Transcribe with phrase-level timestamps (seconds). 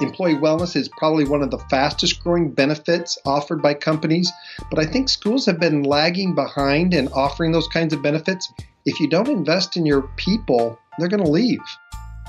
[0.00, 4.30] employee wellness is probably one of the fastest growing benefits offered by companies,
[4.70, 8.52] but I think schools have been lagging behind in offering those kinds of benefits.
[8.84, 11.60] If you don't invest in your people, they're going to leave.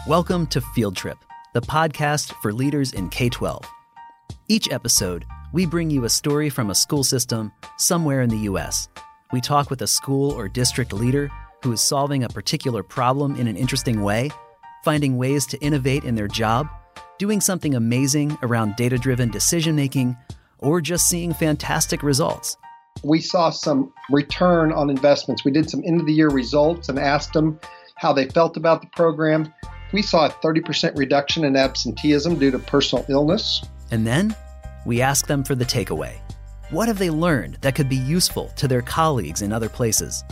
[0.08, 1.18] Welcome to Field Trip,
[1.54, 3.66] the podcast for leaders in K 12.
[4.48, 8.88] Each episode, we bring you a story from a school system somewhere in the U.S.
[9.34, 11.30] We talk with a school or district leader
[11.64, 14.30] who is solving a particular problem in an interesting way,
[14.86, 16.70] finding ways to innovate in their job
[17.20, 20.16] doing something amazing around data driven decision making,
[20.60, 22.58] or just seeing fantastic results.
[23.04, 25.46] We saw some return on investments.
[25.46, 27.60] We did some end of the year results and asked them
[27.96, 29.54] how they felt about the program.
[29.94, 33.64] We saw a 30% reduction in absenteeism due to personal illness.
[33.92, 34.36] And then
[34.86, 36.18] we asked them for the takeaway.
[36.70, 40.24] What have they learned that could be useful to their colleagues in other places?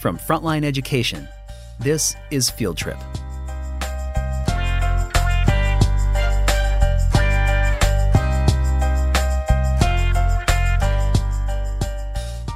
[0.00, 1.28] From Frontline Education,
[1.78, 2.98] this is Field Trip.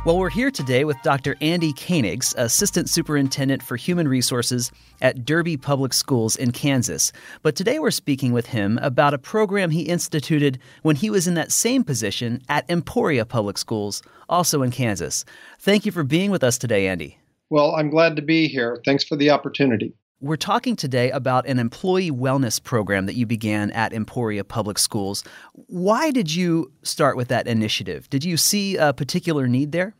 [0.06, 1.34] Well, we're here today with Dr.
[1.40, 4.70] Andy Koenigs, Assistant Superintendent for Human Resources
[5.02, 7.10] at Derby Public Schools in Kansas.
[7.42, 11.34] But today we're speaking with him about a program he instituted when he was in
[11.34, 15.24] that same position at Emporia Public Schools, also in Kansas.
[15.58, 17.18] Thank you for being with us today, Andy.
[17.50, 18.80] Well, I'm glad to be here.
[18.84, 19.92] Thanks for the opportunity.
[20.18, 25.22] We're talking today about an employee wellness program that you began at Emporia Public Schools.
[25.52, 28.08] Why did you start with that initiative?
[28.08, 29.94] Did you see a particular need there?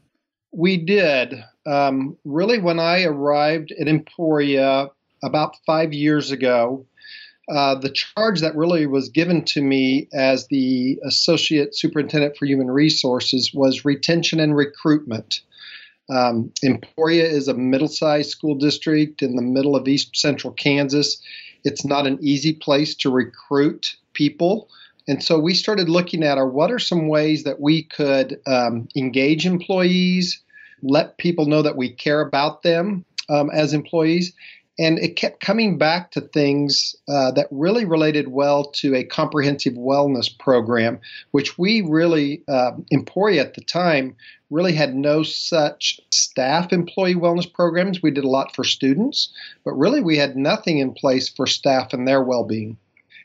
[0.53, 1.45] We did.
[1.67, 4.89] Um, really, when I arrived at Emporia
[5.23, 6.87] about five years ago,
[7.51, 12.71] uh, the charge that really was given to me as the Associate Superintendent for Human
[12.71, 15.43] Resources was retention and recruitment.
[16.09, 21.21] Um, Emporia is a middle sized school district in the middle of east central Kansas.
[21.65, 24.69] It's not an easy place to recruit people.
[25.09, 28.89] And so we started looking at our what are some ways that we could um,
[28.97, 30.41] engage employees,
[30.83, 34.33] let people know that we care about them um, as employees,
[34.79, 39.73] and it kept coming back to things uh, that really related well to a comprehensive
[39.75, 41.01] wellness program,
[41.31, 44.15] which we really, uh, Emporia at the time,
[44.51, 48.03] really had no such staff employee wellness programs.
[48.03, 49.33] We did a lot for students,
[49.65, 52.77] but really we had nothing in place for staff and their well being.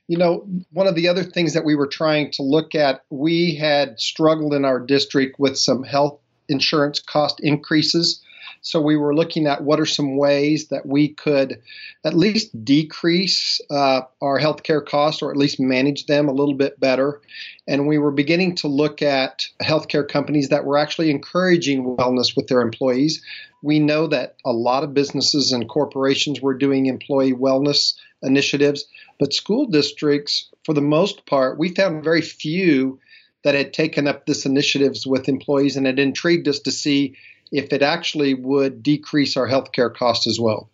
[0.07, 3.55] You know, one of the other things that we were trying to look at, we
[3.55, 6.19] had struggled in our district with some health
[6.49, 8.21] insurance cost increases
[8.61, 11.59] so we were looking at what are some ways that we could
[12.05, 16.79] at least decrease uh, our healthcare costs or at least manage them a little bit
[16.79, 17.21] better.
[17.67, 22.47] And we were beginning to look at healthcare companies that were actually encouraging wellness with
[22.47, 23.23] their employees.
[23.63, 28.85] We know that a lot of businesses and corporations were doing employee wellness initiatives,
[29.19, 32.99] but school districts, for the most part, we found very few
[33.43, 37.15] that had taken up this initiatives with employees and it intrigued us to see
[37.51, 40.69] if it actually would decrease our healthcare costs as well.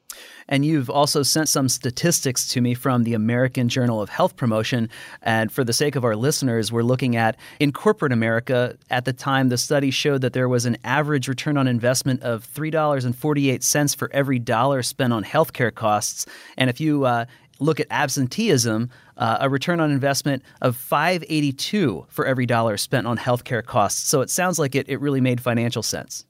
[0.50, 4.90] And you've also sent some statistics to me from the American Journal of Health Promotion.
[5.22, 9.14] And for the sake of our listeners, we're looking at in corporate America, at the
[9.14, 14.10] time, the study showed that there was an average return on investment of $3.48 for
[14.14, 16.26] every dollar spent on healthcare costs.
[16.58, 17.26] And if you uh,
[17.60, 23.18] look at absenteeism, uh, a return on investment of 582 for every dollar spent on
[23.18, 24.08] healthcare costs.
[24.08, 26.27] So it sounds like it, it really made financial sense.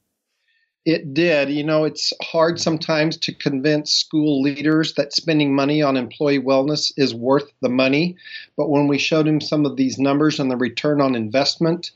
[0.88, 1.50] It did.
[1.50, 6.94] You know, it's hard sometimes to convince school leaders that spending money on employee wellness
[6.96, 8.16] is worth the money.
[8.56, 11.92] But when we showed him some of these numbers and the return on investment,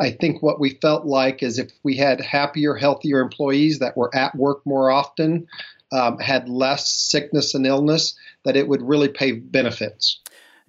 [0.00, 4.12] I think what we felt like is if we had happier, healthier employees that were
[4.12, 5.46] at work more often,
[5.92, 10.18] um, had less sickness and illness, that it would really pay benefits.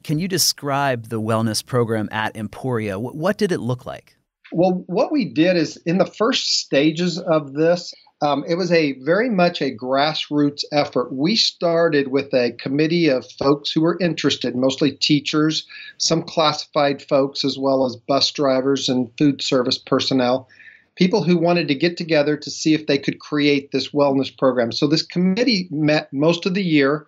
[0.03, 2.99] Can you describe the wellness program at Emporia?
[2.99, 4.15] What did it look like?
[4.53, 8.93] Well, what we did is in the first stages of this, um, it was a
[8.99, 11.11] very much a grassroots effort.
[11.11, 15.67] We started with a committee of folks who were interested, mostly teachers,
[15.97, 20.47] some classified folks, as well as bus drivers and food service personnel,
[20.95, 24.71] people who wanted to get together to see if they could create this wellness program.
[24.71, 27.07] So this committee met most of the year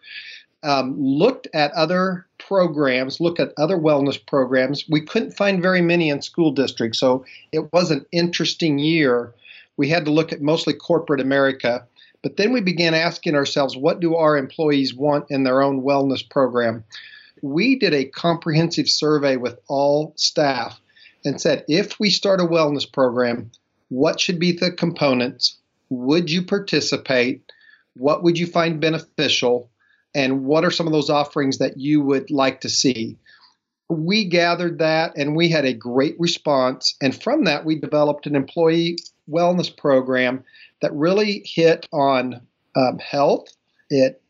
[0.64, 4.86] um, looked at other programs, look at other wellness programs.
[4.88, 9.34] We couldn't find very many in school districts, so it was an interesting year.
[9.78, 11.86] We had to look at mostly corporate America.
[12.22, 16.28] But then we began asking ourselves, what do our employees want in their own wellness
[16.28, 16.84] program?
[17.42, 20.80] We did a comprehensive survey with all staff
[21.24, 23.52] and said, if we start a wellness program,
[23.90, 25.58] what should be the components?
[25.90, 27.52] Would you participate?
[27.96, 29.70] What would you find beneficial?
[30.16, 33.18] And what are some of those offerings that you would like to see?
[33.90, 36.96] we gathered that and we had a great response.
[37.02, 38.98] And from that, we developed an employee
[39.30, 40.44] wellness program
[40.82, 42.42] that really hit on
[42.76, 43.48] um, health,
[43.90, 44.22] it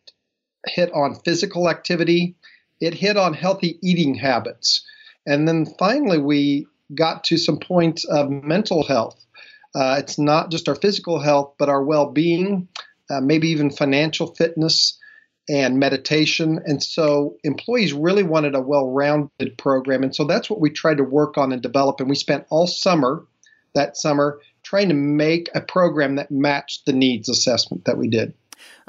[0.68, 2.36] hit on physical activity,
[2.82, 4.86] it hit on healthy eating habits.
[5.26, 9.26] And then finally, we got to some points of mental health.
[9.74, 12.68] Uh, it's not just our physical health, but our well being,
[13.10, 14.98] uh, maybe even financial fitness
[15.48, 16.60] and meditation.
[16.66, 20.04] And so employees really wanted a well rounded program.
[20.04, 22.00] And so that's what we tried to work on and develop.
[22.00, 23.26] And we spent all summer,
[23.74, 28.34] that summer, trying to make a program that matched the needs assessment that we did.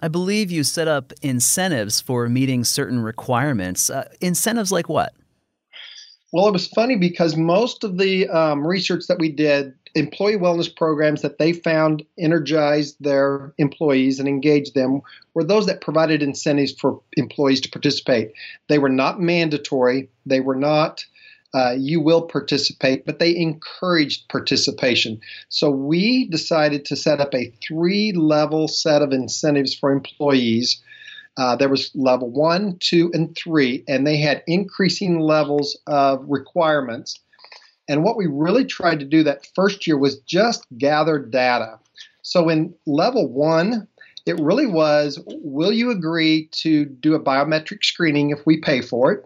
[0.01, 3.91] I believe you set up incentives for meeting certain requirements.
[3.91, 5.13] Uh, incentives like what?
[6.33, 10.75] Well, it was funny because most of the um, research that we did, employee wellness
[10.75, 15.01] programs that they found energized their employees and engaged them,
[15.35, 18.33] were those that provided incentives for employees to participate.
[18.69, 21.05] They were not mandatory, they were not
[21.55, 25.19] uh, you will participate, but they encouraged participation.
[25.49, 30.83] So we decided to set up a three level set of incentives for employees.
[31.39, 37.21] Uh, there was level one, two, and three, and they had increasing levels of requirements.
[37.89, 41.79] And what we really tried to do that first year was just gather data.
[42.23, 43.87] So in level one,
[44.27, 49.13] it really was will you agree to do a biometric screening if we pay for
[49.13, 49.25] it?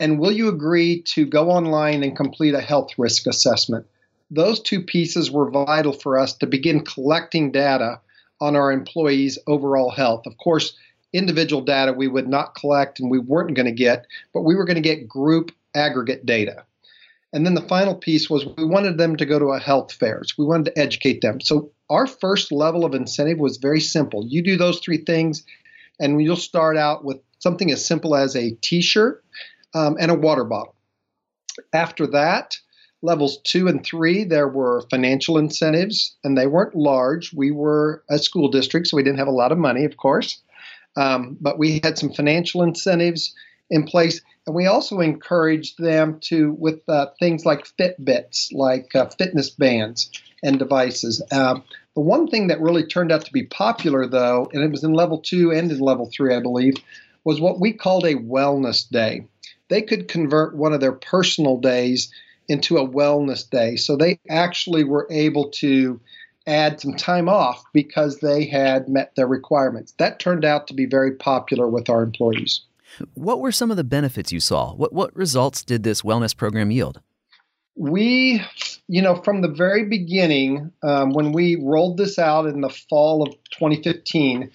[0.00, 3.86] And will you agree to go online and complete a health risk assessment?
[4.30, 8.00] Those two pieces were vital for us to begin collecting data
[8.40, 10.26] on our employees' overall health.
[10.26, 10.76] Of course,
[11.12, 14.64] individual data we would not collect and we weren't going to get, but we were
[14.64, 16.64] going to get group aggregate data.
[17.34, 20.38] And then the final piece was we wanted them to go to a health fairs.
[20.38, 21.40] We wanted to educate them.
[21.40, 24.24] So our first level of incentive was very simple.
[24.24, 25.44] You do those three things,
[25.98, 29.24] and you'll start out with something as simple as a t-shirt
[29.74, 30.76] um, and a water bottle.
[31.72, 32.56] After that,
[33.02, 37.34] levels two and three, there were financial incentives, and they weren't large.
[37.34, 40.40] We were a school district, so we didn't have a lot of money, of course,
[40.96, 43.34] um, but we had some financial incentives
[43.70, 44.20] in place.
[44.46, 50.10] And we also encouraged them to, with uh, things like Fitbits, like uh, fitness bands
[50.42, 51.22] and devices.
[51.32, 51.60] Uh,
[51.94, 54.92] the one thing that really turned out to be popular, though, and it was in
[54.92, 56.74] level two and in level three, I believe,
[57.24, 59.26] was what we called a wellness day
[59.68, 62.12] they could convert one of their personal days
[62.48, 63.76] into a wellness day.
[63.76, 66.00] So they actually were able to
[66.46, 69.94] add some time off because they had met their requirements.
[69.98, 72.60] That turned out to be very popular with our employees.
[73.14, 74.74] What were some of the benefits you saw?
[74.74, 77.00] What what results did this wellness program yield?
[77.76, 78.40] We,
[78.86, 83.22] you know, from the very beginning, um, when we rolled this out in the fall
[83.22, 84.50] of 2015,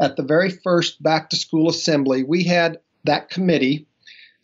[0.00, 3.86] at the very first back to school assembly, we had that committee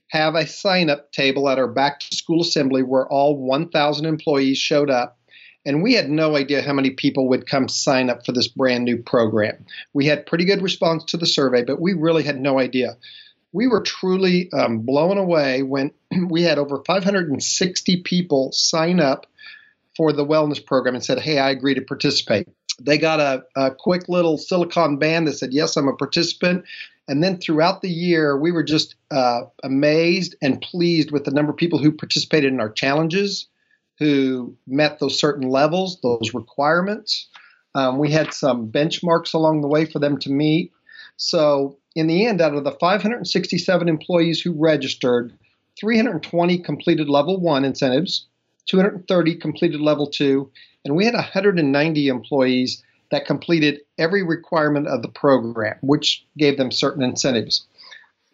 [0.08, 4.58] have a sign up table at our back to school assembly where all 1,000 employees
[4.58, 5.19] showed up.
[5.67, 8.85] And we had no idea how many people would come sign up for this brand
[8.85, 9.67] new program.
[9.93, 12.96] We had pretty good response to the survey, but we really had no idea.
[13.53, 15.93] We were truly um, blown away when
[16.29, 19.27] we had over 560 people sign up
[19.97, 22.49] for the wellness program and said, Hey, I agree to participate.
[22.81, 26.64] They got a, a quick little silicon band that said, Yes, I'm a participant.
[27.09, 31.50] And then throughout the year, we were just uh, amazed and pleased with the number
[31.50, 33.49] of people who participated in our challenges,
[33.99, 37.28] who met those certain levels, those requirements.
[37.75, 40.73] Um, we had some benchmarks along the way for them to meet.
[41.17, 45.33] So, in the end, out of the 567 employees who registered,
[45.78, 48.26] 320 completed level one incentives,
[48.66, 50.50] 230 completed level two,
[50.85, 56.71] and we had 190 employees that completed every requirement of the program, which gave them
[56.71, 57.66] certain incentives.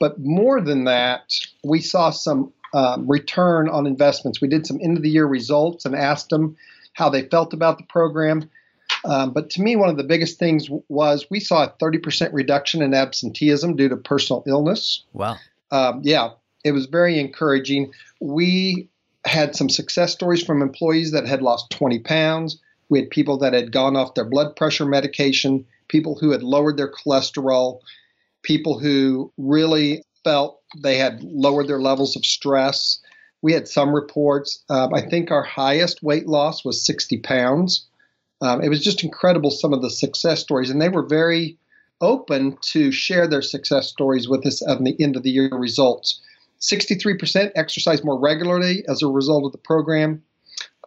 [0.01, 1.33] But more than that,
[1.63, 4.41] we saw some um, return on investments.
[4.41, 6.57] We did some end of the year results and asked them
[6.95, 8.51] how they felt about the program.
[9.05, 12.83] Um, but to me, one of the biggest things was we saw a 30% reduction
[12.83, 15.05] in absenteeism due to personal illness.
[15.13, 15.37] Wow.
[15.71, 16.31] Um, yeah,
[16.65, 17.93] it was very encouraging.
[18.21, 18.89] We
[19.27, 22.61] had some success stories from employees that had lost 20 pounds.
[22.89, 26.77] We had people that had gone off their blood pressure medication, people who had lowered
[26.77, 27.81] their cholesterol,
[28.43, 33.01] people who really felt they had lowered their levels of stress.
[33.43, 34.65] We had some reports.
[34.71, 37.87] Um, I think our highest weight loss was 60 pounds.
[38.45, 41.57] Um, it was just incredible some of the success stories, and they were very
[42.03, 46.21] open to share their success stories with us at the end of the year results.
[46.61, 50.23] 63% exercise more regularly as a result of the program.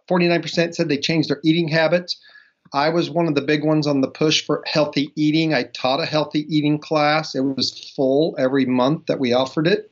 [0.08, 2.16] 49% said they changed their eating habits.
[2.72, 5.52] I was one of the big ones on the push for healthy eating.
[5.52, 7.34] I taught a healthy eating class.
[7.34, 9.90] It was full every month that we offered it.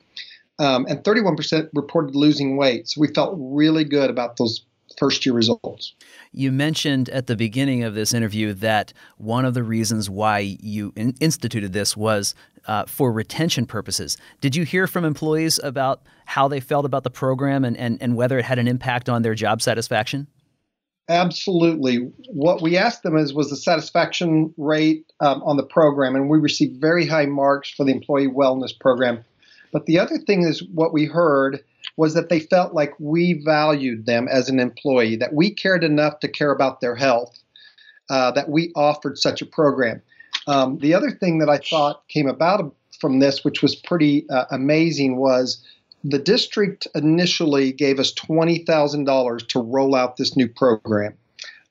[0.58, 2.88] um, and 31% reported losing weight.
[2.88, 4.64] So we felt really good about those
[4.99, 5.95] first year results.
[6.33, 10.93] You mentioned at the beginning of this interview that one of the reasons why you
[10.97, 12.35] in- instituted this was
[12.67, 14.17] uh, for retention purposes.
[14.41, 18.17] Did you hear from employees about how they felt about the program and, and, and
[18.17, 20.26] whether it had an impact on their job satisfaction?
[21.09, 22.11] Absolutely.
[22.31, 26.38] What we asked them is was the satisfaction rate um, on the program, and we
[26.38, 29.25] received very high marks for the employee wellness program.
[29.73, 31.62] But the other thing is what we heard
[31.97, 36.21] was that they felt like we valued them as an employee, that we cared enough
[36.21, 37.38] to care about their health,
[38.11, 40.03] uh, that we offered such a program.
[40.47, 44.45] Um, the other thing that I thought came about from this, which was pretty uh,
[44.50, 45.65] amazing, was
[46.05, 51.15] the district initially gave us $20,000 to roll out this new program.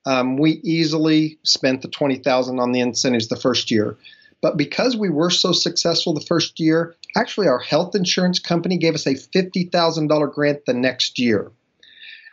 [0.04, 3.96] Um, we easily spent the 20000 on the incentives the first year.
[4.40, 8.94] But because we were so successful the first year, actually our health insurance company gave
[8.94, 11.52] us a $50,000 grant the next year.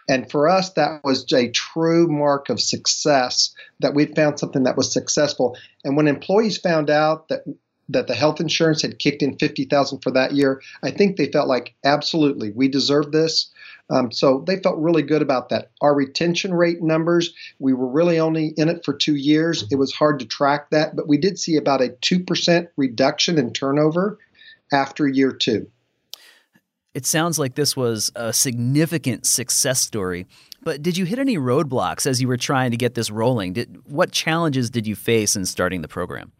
[0.09, 4.77] And for us, that was a true mark of success that we'd found something that
[4.77, 5.57] was successful.
[5.83, 7.43] And when employees found out that
[7.89, 11.49] that the health insurance had kicked in 50,000 for that year, I think they felt
[11.49, 13.51] like absolutely we deserve this.
[13.89, 15.71] Um, so they felt really good about that.
[15.81, 19.65] Our retention rate numbers, we were really only in it for two years.
[19.69, 23.51] It was hard to track that, but we did see about a 2% reduction in
[23.51, 24.17] turnover
[24.73, 25.69] after year two.
[26.93, 30.27] It sounds like this was a significant success story.
[30.61, 33.53] But did you hit any roadblocks as you were trying to get this rolling?
[33.53, 36.31] Did, what challenges did you face in starting the program?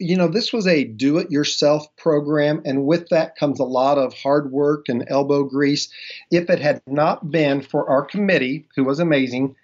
[0.00, 3.98] you know, this was a do it yourself program, and with that comes a lot
[3.98, 5.88] of hard work and elbow grease.
[6.30, 9.56] If it had not been for our committee, who was amazing,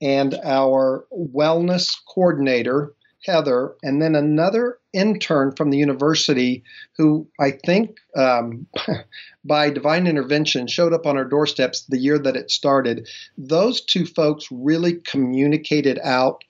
[0.00, 2.94] and our wellness coordinator,
[3.26, 6.62] Heather, and then another intern from the university
[6.96, 8.66] who I think um,
[9.44, 13.08] by divine intervention showed up on our doorsteps the year that it started.
[13.38, 16.42] Those two folks really communicated out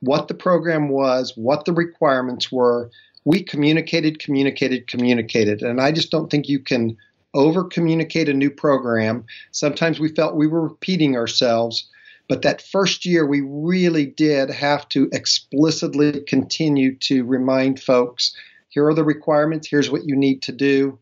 [0.00, 2.90] what the program was, what the requirements were.
[3.24, 5.62] We communicated, communicated, communicated.
[5.62, 6.96] And I just don't think you can
[7.34, 9.24] over communicate a new program.
[9.50, 11.88] Sometimes we felt we were repeating ourselves.
[12.28, 18.34] But that first year, we really did have to explicitly continue to remind folks
[18.68, 20.98] here are the requirements, here's what you need to do.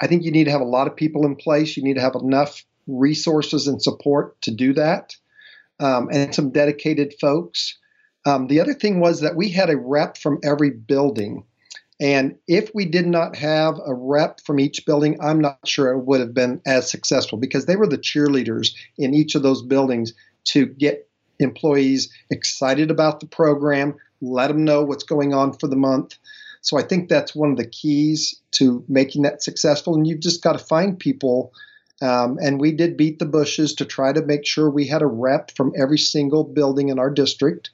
[0.00, 1.76] I think you need to have a lot of people in place.
[1.76, 5.14] You need to have enough resources and support to do that,
[5.78, 7.78] um, and some dedicated folks.
[8.26, 11.44] Um, the other thing was that we had a rep from every building.
[12.00, 16.06] And if we did not have a rep from each building, I'm not sure it
[16.06, 20.14] would have been as successful because they were the cheerleaders in each of those buildings
[20.44, 25.76] to get employees excited about the program, let them know what's going on for the
[25.76, 26.18] month.
[26.62, 29.94] So I think that's one of the keys to making that successful.
[29.94, 31.52] And you've just got to find people.
[32.02, 35.06] Um, and we did beat the bushes to try to make sure we had a
[35.06, 37.70] rep from every single building in our district.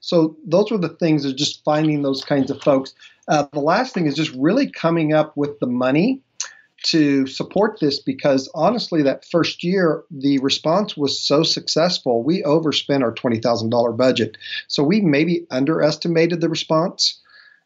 [0.00, 2.94] So those were the things of just finding those kinds of folks.
[3.26, 6.20] Uh, the last thing is just really coming up with the money
[6.84, 13.02] to support this because honestly, that first year, the response was so successful, we overspent
[13.02, 14.36] our $20,000 budget.
[14.68, 17.20] So we maybe underestimated the response.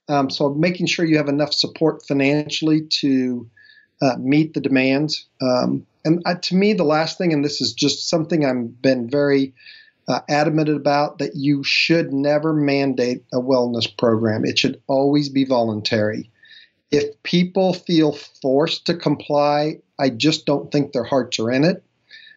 [0.09, 3.51] Um, so making sure you have enough support financially to
[4.01, 5.27] uh, meet the demands.
[5.43, 9.11] Um, and uh, to me, the last thing, and this is just something I've been
[9.11, 9.53] very
[10.07, 14.45] uh, adamant about that you should never mandate a wellness program.
[14.45, 16.31] It should always be voluntary.
[16.91, 21.83] If people feel forced to comply, I just don't think their hearts are in it.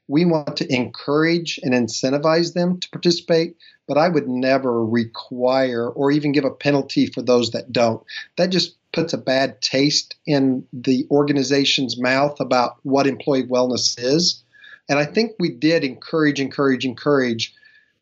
[0.07, 3.55] We want to encourage and incentivize them to participate,
[3.87, 8.03] but I would never require or even give a penalty for those that don't.
[8.35, 14.43] That just puts a bad taste in the organization's mouth about what employee wellness is.
[14.89, 17.55] And I think we did encourage, encourage, encourage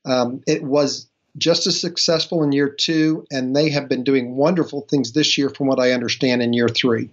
[0.05, 1.08] um, it was
[1.39, 5.49] just as successful in year two, and they have been doing wonderful things this year,
[5.49, 7.09] from what I understand, in year three.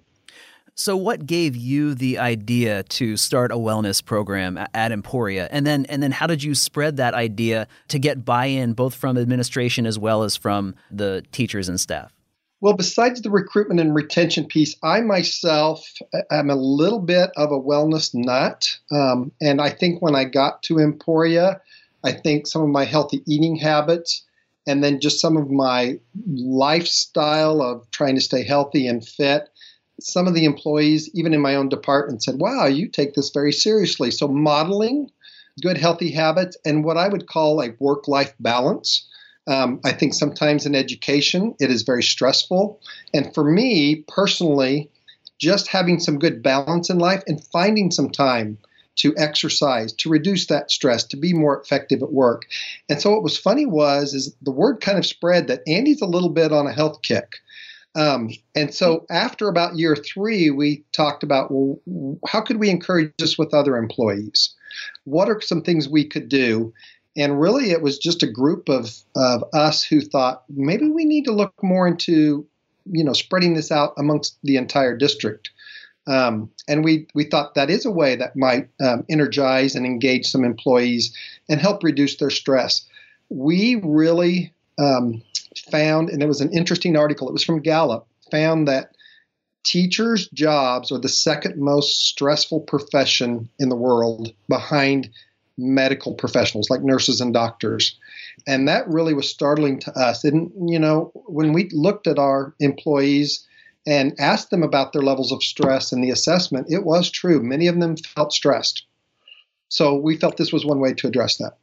[0.78, 5.86] So, what gave you the idea to start a wellness program at Emporia, and then
[5.86, 9.98] and then how did you spread that idea to get buy-in both from administration as
[9.98, 12.12] well as from the teachers and staff?
[12.60, 15.82] Well, besides the recruitment and retention piece, I myself
[16.30, 20.62] am a little bit of a wellness nut, um, and I think when I got
[20.64, 21.60] to Emporia,
[22.06, 24.24] I think some of my healthy eating habits,
[24.66, 29.48] and then just some of my lifestyle of trying to stay healthy and fit.
[30.00, 33.52] Some of the employees, even in my own department, said, Wow, you take this very
[33.52, 34.10] seriously.
[34.10, 35.10] So, modeling
[35.62, 39.08] good healthy habits and what I would call a work life balance.
[39.48, 42.80] Um, I think sometimes in education it is very stressful.
[43.14, 44.90] And for me personally,
[45.38, 48.58] just having some good balance in life and finding some time
[48.96, 52.46] to exercise, to reduce that stress, to be more effective at work.
[52.88, 56.06] And so what was funny was is the word kind of spread that Andy's a
[56.06, 57.36] little bit on a health kick.
[57.94, 61.78] Um, and so after about year three, we talked about well,
[62.28, 64.54] how could we encourage this with other employees?
[65.04, 66.74] What are some things we could do?
[67.16, 71.24] And really, it was just a group of, of us who thought maybe we need
[71.24, 72.46] to look more into,
[72.84, 75.50] you know, spreading this out amongst the entire district.
[76.06, 80.26] Um, and we, we thought that is a way that might um, energize and engage
[80.26, 81.16] some employees
[81.48, 82.86] and help reduce their stress.
[83.28, 85.22] We really um,
[85.70, 88.92] found, and it was an interesting article, it was from Gallup, found that
[89.64, 95.10] teachers' jobs are the second most stressful profession in the world behind
[95.58, 97.98] medical professionals like nurses and doctors.
[98.46, 100.22] And that really was startling to us.
[100.22, 103.44] And, you know, when we looked at our employees
[103.86, 107.42] and asked them about their levels of stress in the assessment, it was true.
[107.42, 108.84] Many of them felt stressed.
[109.68, 111.58] So we felt this was one way to address that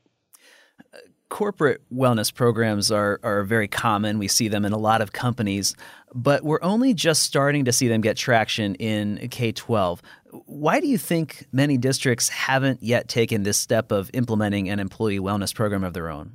[1.34, 4.20] corporate wellness programs are, are very common.
[4.20, 5.76] We see them in a lot of companies,
[6.14, 10.04] but we're only just starting to see them get traction in K 12.
[10.46, 15.18] Why do you think many districts haven't yet taken this step of implementing an employee
[15.18, 16.34] wellness program of their own?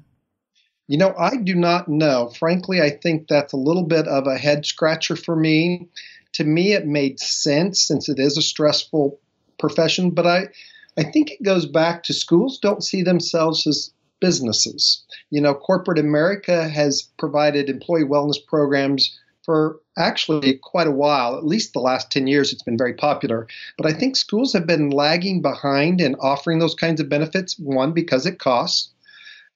[0.88, 2.30] You know, I do not know.
[2.38, 5.86] Frankly, I think that's a little bit of a head scratcher for me.
[6.34, 9.18] To me, it made sense since it is a stressful
[9.58, 10.48] profession, but I,
[10.96, 15.04] I think it goes back to schools don't see themselves as businesses.
[15.30, 21.46] You know, corporate America has provided employee wellness programs for actually quite a while, at
[21.46, 23.46] least the last 10 years, it's been very popular.
[23.78, 27.58] But I think schools have been lagging behind in offering those kinds of benefits.
[27.58, 28.90] One, because it costs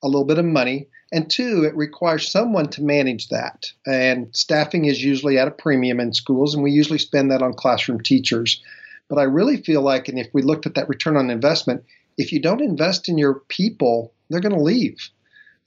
[0.03, 0.89] a little bit of money.
[1.13, 3.67] And two, it requires someone to manage that.
[3.87, 7.53] And staffing is usually at a premium in schools, and we usually spend that on
[7.53, 8.63] classroom teachers.
[9.09, 11.85] But I really feel like, and if we looked at that return on investment,
[12.17, 15.11] if you don't invest in your people, they're going to leave.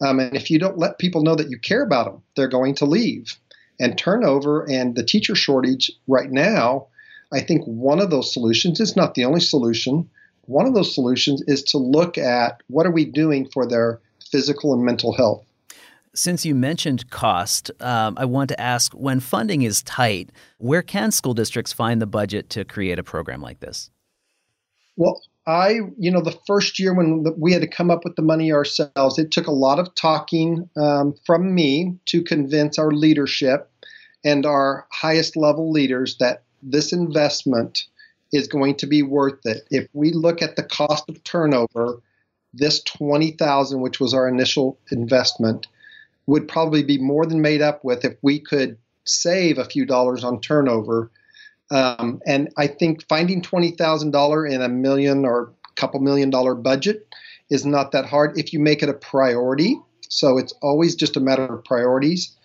[0.02, 2.74] Um, and if you don't let people know that you care about them, they're going
[2.76, 3.38] to leave.
[3.80, 6.88] And turnover and the teacher shortage right now,
[7.32, 10.10] I think one of those solutions is not the only solution.
[10.48, 14.00] One of those solutions is to look at what are we doing for their
[14.32, 15.46] physical and mental health.
[16.14, 21.12] Since you mentioned cost, um, I want to ask when funding is tight, where can
[21.12, 23.90] school districts find the budget to create a program like this?
[24.96, 28.22] Well, I, you know, the first year when we had to come up with the
[28.22, 33.70] money ourselves, it took a lot of talking um, from me to convince our leadership
[34.24, 37.84] and our highest level leaders that this investment
[38.34, 39.68] is going to be worth it.
[39.70, 42.02] If we look at the cost of turnover,
[42.56, 45.68] this 20,000 which was our initial investment
[46.28, 50.24] would probably be more than made up with if we could save a few dollars
[50.24, 51.12] on turnover
[51.72, 56.56] um, and I think finding twenty thousand dollar in a million or couple million dollar
[56.56, 57.08] budget
[57.50, 59.80] is not that hard if you make it a priority.
[60.10, 62.36] So it's always just a matter of priorities.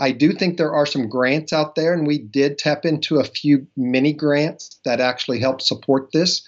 [0.00, 3.24] I do think there are some grants out there, and we did tap into a
[3.24, 6.46] few mini grants that actually help support this.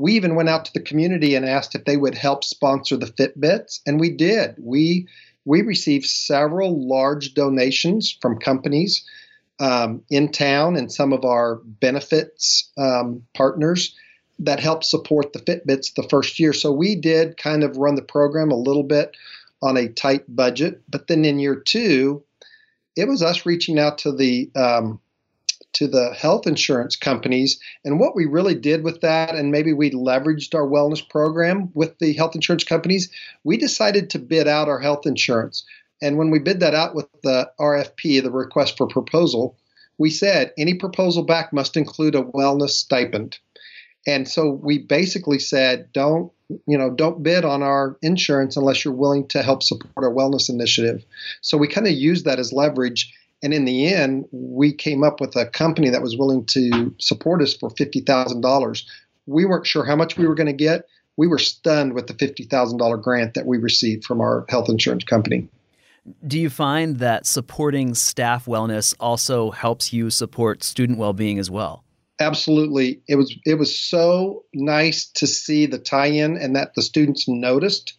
[0.00, 3.06] We even went out to the community and asked if they would help sponsor the
[3.06, 4.54] Fitbits, and we did.
[4.58, 5.06] We
[5.44, 9.04] we received several large donations from companies
[9.58, 13.94] um, in town and some of our benefits um, partners
[14.38, 16.52] that helped support the Fitbits the first year.
[16.52, 19.14] So we did kind of run the program a little bit
[19.62, 22.22] on a tight budget, but then in year two,
[22.96, 25.00] it was us reaching out to the um,
[25.74, 27.60] to the health insurance companies.
[27.84, 31.98] And what we really did with that, and maybe we leveraged our wellness program with
[31.98, 33.10] the health insurance companies,
[33.44, 35.64] we decided to bid out our health insurance.
[36.02, 39.56] And when we bid that out with the RFP, the request for proposal,
[39.98, 43.38] we said any proposal back must include a wellness stipend.
[44.06, 46.32] And so we basically said, don't
[46.66, 50.48] you know, don't bid on our insurance unless you're willing to help support our wellness
[50.48, 51.04] initiative.
[51.40, 53.12] So we kind of used that as leverage.
[53.42, 57.42] And in the end, we came up with a company that was willing to support
[57.42, 58.82] us for $50,000.
[59.26, 60.86] We weren't sure how much we were going to get.
[61.16, 65.48] We were stunned with the $50,000 grant that we received from our health insurance company.
[66.26, 71.84] Do you find that supporting staff wellness also helps you support student well-being as well?
[72.20, 73.00] Absolutely.
[73.08, 77.94] It was it was so nice to see the tie-in and that the students noticed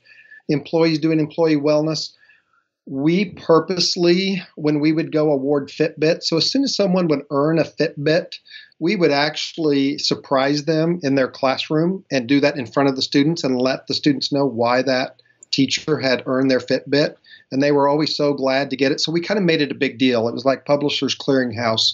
[0.48, 2.12] employees doing employee wellness.
[2.92, 7.58] We purposely, when we would go award Fitbit, so as soon as someone would earn
[7.58, 8.36] a Fitbit,
[8.80, 13.02] we would actually surprise them in their classroom and do that in front of the
[13.02, 17.16] students and let the students know why that teacher had earned their Fitbit
[17.52, 19.00] and they were always so glad to get it.
[19.00, 20.28] So we kind of made it a big deal.
[20.28, 21.94] It was like Publishers Clearinghouse.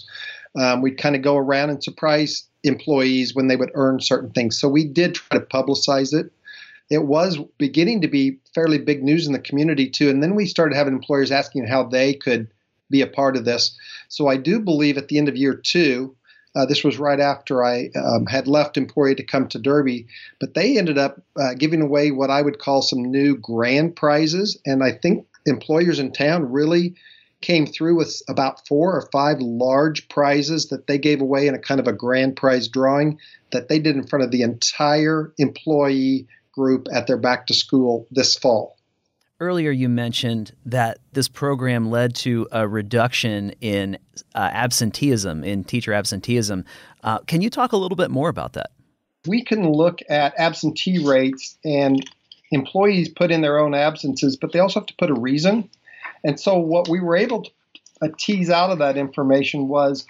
[0.58, 4.58] Um, we'd kind of go around and surprise employees when they would earn certain things.
[4.58, 6.32] So we did try to publicize it.
[6.90, 10.10] It was beginning to be fairly big news in the community too.
[10.10, 12.48] And then we started having employers asking how they could
[12.90, 13.76] be a part of this.
[14.08, 16.16] So I do believe at the end of year two,
[16.56, 20.06] uh, this was right after I um, had left Emporia to come to Derby,
[20.40, 24.58] but they ended up uh, giving away what I would call some new grand prizes.
[24.64, 26.94] And I think employers in town really
[27.40, 31.58] came through with about four or five large prizes that they gave away in a
[31.58, 33.18] kind of a grand prize drawing
[33.52, 36.26] that they did in front of the entire employee
[36.58, 38.76] group at their back to school this fall.
[39.40, 43.96] Earlier, you mentioned that this program led to a reduction in
[44.34, 46.64] uh, absenteeism, in teacher absenteeism.
[47.04, 48.72] Uh, can you talk a little bit more about that?
[49.28, 52.04] We can look at absentee rates, and
[52.50, 55.70] employees put in their own absences, but they also have to put a reason.
[56.24, 57.50] And so, what we were able to
[58.02, 60.04] uh, tease out of that information was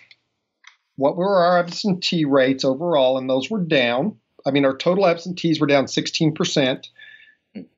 [0.96, 4.16] what were our absentee rates overall, and those were down.
[4.46, 6.87] I mean, our total absentees were down 16%.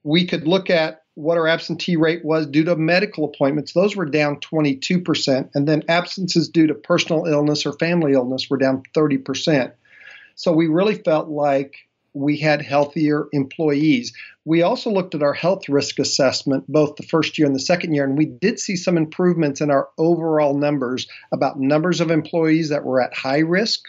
[0.03, 3.73] We could look at what our absentee rate was due to medical appointments.
[3.73, 5.51] Those were down 22%.
[5.55, 9.73] And then absences due to personal illness or family illness were down 30%.
[10.35, 11.77] So we really felt like
[12.14, 14.12] we had healthier employees.
[14.44, 17.94] We also looked at our health risk assessment, both the first year and the second
[17.94, 22.68] year, and we did see some improvements in our overall numbers about numbers of employees
[22.70, 23.83] that were at high risk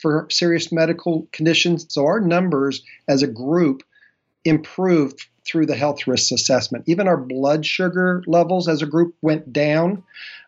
[0.00, 1.86] for serious medical conditions.
[1.88, 3.82] So our numbers as a group
[4.44, 6.84] improved through the health risk assessment.
[6.86, 10.02] Even our blood sugar levels as a group went down.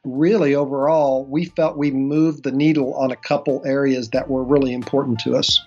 [0.05, 4.73] Really, overall, we felt we moved the needle on a couple areas that were really
[4.73, 5.61] important to us.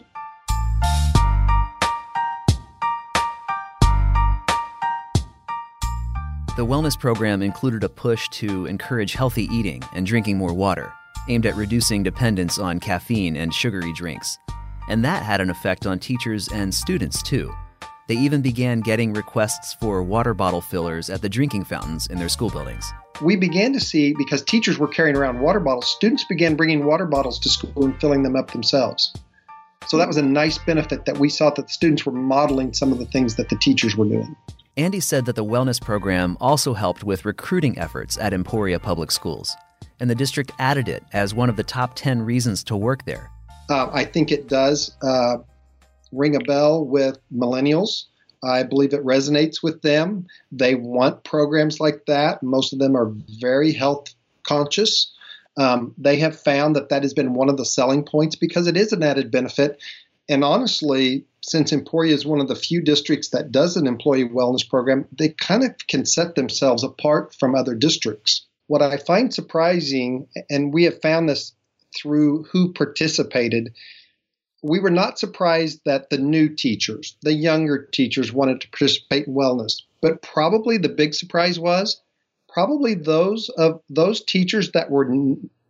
[6.55, 10.93] The wellness program included a push to encourage healthy eating and drinking more water,
[11.27, 14.37] aimed at reducing dependence on caffeine and sugary drinks.
[14.87, 17.53] And that had an effect on teachers and students, too.
[18.07, 22.29] They even began getting requests for water bottle fillers at the drinking fountains in their
[22.29, 22.85] school buildings.
[23.21, 27.05] We began to see, because teachers were carrying around water bottles, students began bringing water
[27.05, 29.11] bottles to school and filling them up themselves.
[29.87, 32.91] So that was a nice benefit that we saw that the students were modeling some
[32.91, 34.35] of the things that the teachers were doing.
[34.77, 39.55] Andy said that the wellness program also helped with recruiting efforts at Emporia Public Schools,
[39.99, 43.29] and the district added it as one of the top 10 reasons to work there.
[43.69, 45.37] Uh, I think it does uh,
[46.11, 48.05] ring a bell with millennials.
[48.43, 50.27] I believe it resonates with them.
[50.51, 52.43] They want programs like that.
[52.43, 55.11] Most of them are very health conscious.
[55.57, 58.77] Um, they have found that that has been one of the selling points because it
[58.77, 59.81] is an added benefit.
[60.27, 64.67] And honestly, since Emporia is one of the few districts that does an employee wellness
[64.67, 68.44] program, they kind of can set themselves apart from other districts.
[68.67, 71.53] What I find surprising, and we have found this
[71.95, 73.73] through who participated,
[74.63, 79.35] we were not surprised that the new teachers, the younger teachers, wanted to participate in
[79.35, 79.81] wellness.
[80.01, 82.01] But probably the big surprise was
[82.55, 85.13] probably those of those teachers that were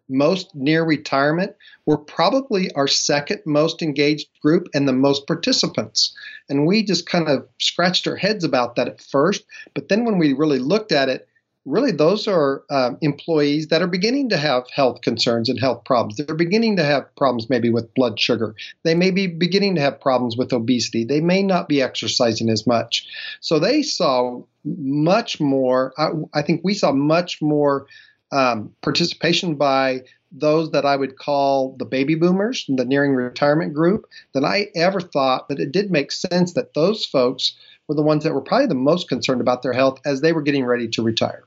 [0.08, 1.56] most near retirement
[1.88, 6.16] were probably our second most engaged group and the most participants.
[6.48, 9.46] And we just kind of scratched our heads about that at first.
[9.74, 11.28] But then when we really looked at it,
[11.66, 16.18] really those are um, employees that are beginning to have health concerns and health problems.
[16.18, 18.56] They're beginning to have problems maybe with blood sugar.
[18.84, 21.04] They may be beginning to have problems with obesity.
[21.04, 23.08] They may not be exercising as much.
[23.42, 27.88] So they saw much more, I, I think we saw much more
[28.32, 34.06] um, participation by those that I would call the baby boomers, the nearing retirement group,
[34.34, 37.56] than I ever thought that it did make sense that those folks
[37.88, 40.42] were the ones that were probably the most concerned about their health as they were
[40.42, 41.44] getting ready to retire.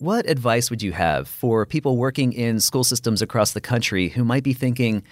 [0.00, 4.24] What advice would you have for people working in school systems across the country who
[4.24, 5.02] might be thinking,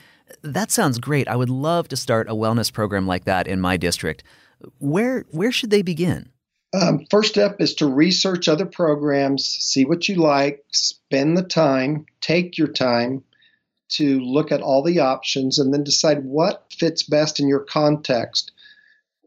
[0.41, 1.29] that sounds great.
[1.29, 4.25] I would love to start a wellness program like that in my district.
[4.79, 6.31] Where where should they begin?
[6.73, 12.07] Um, first step is to research other programs, see what you like, spend the time,
[12.23, 13.23] take your time
[13.91, 18.53] to look at all the options, and then decide what fits best in your context.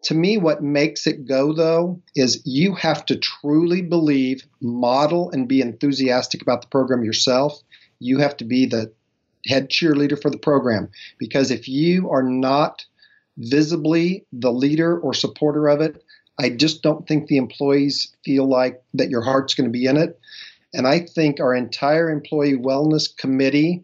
[0.04, 5.48] To me, what makes it go, though, is you have to truly believe, model, and
[5.48, 7.62] be enthusiastic about the program yourself.
[8.00, 8.92] You have to be the
[9.46, 10.90] head cheerleader for the program.
[11.20, 12.86] Because if you are not
[13.38, 16.04] visibly the leader or supporter of it,
[16.40, 19.98] I just don't think the employees feel like that your heart's going to be in
[19.98, 20.20] it.
[20.74, 23.84] And I think our entire employee wellness committee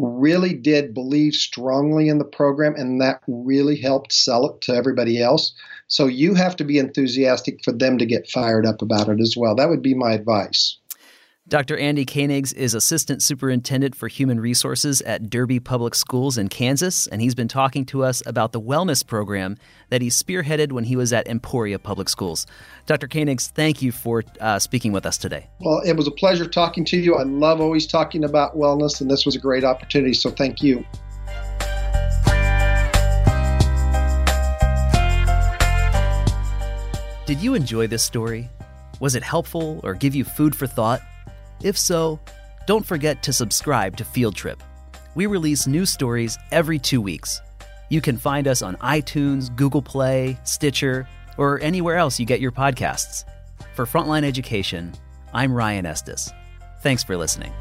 [0.00, 5.20] really did believe strongly in the program, and that really helped sell it to everybody
[5.22, 5.52] else.
[5.88, 9.36] So you have to be enthusiastic for them to get fired up about it as
[9.36, 9.54] well.
[9.54, 10.79] That would be my advice.
[11.50, 11.76] Dr.
[11.76, 17.20] Andy Koenigs is Assistant Superintendent for Human Resources at Derby Public Schools in Kansas, and
[17.20, 19.56] he's been talking to us about the wellness program
[19.88, 22.46] that he spearheaded when he was at Emporia Public Schools.
[22.86, 23.08] Dr.
[23.08, 25.48] Koenigs, thank you for uh, speaking with us today.
[25.58, 27.16] Well, it was a pleasure talking to you.
[27.16, 30.86] I love always talking about wellness, and this was a great opportunity, so thank you.
[37.26, 38.48] Did you enjoy this story?
[39.00, 41.02] Was it helpful or give you food for thought?
[41.62, 42.18] If so,
[42.66, 44.62] don't forget to subscribe to Field Trip.
[45.14, 47.40] We release new stories every two weeks.
[47.88, 52.52] You can find us on iTunes, Google Play, Stitcher, or anywhere else you get your
[52.52, 53.24] podcasts.
[53.74, 54.92] For Frontline Education,
[55.34, 56.30] I'm Ryan Estes.
[56.82, 57.52] Thanks for listening.